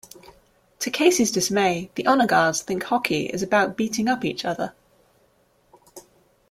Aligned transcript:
To 0.79 0.89
Casey's 0.89 1.29
dismay, 1.31 1.91
the 1.93 2.07
Honor 2.07 2.25
Guards 2.25 2.63
think 2.63 2.81
hockey 2.85 3.27
is 3.27 3.43
about 3.43 3.77
beating 3.77 4.07
up 4.07 4.25
each 4.25 4.43
other. 4.43 4.73